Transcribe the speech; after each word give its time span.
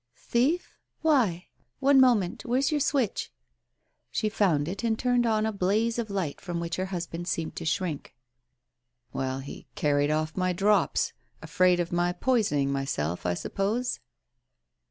"Thief? 0.31 0.79
Why? 1.03 1.45
One 1.79 2.01
moment! 2.01 2.43
Where's 2.43 2.71
your 2.71 2.79
switch?" 2.79 3.31
She 4.11 4.29
found 4.29 4.67
it 4.67 4.83
and 4.83 4.97
turned 4.97 5.27
on 5.27 5.45
a 5.45 5.51
blaze 5.51 5.99
of 5.99 6.09
light 6.09 6.41
from 6.41 6.59
which 6.59 6.77
her 6.77 6.87
husband 6.87 7.27
seemed 7.27 7.55
to 7.57 7.65
shrink." 7.65 8.15
Well, 9.13 9.41
he 9.41 9.67
carried 9.75 10.09
off 10.09 10.35
my 10.35 10.53
drops. 10.53 11.13
Afraid 11.43 11.79
of 11.79 11.91
my 11.91 12.13
poison 12.13 12.57
ing 12.57 12.71
myself, 12.71 13.27
I 13.27 13.35
suppose 13.35 13.99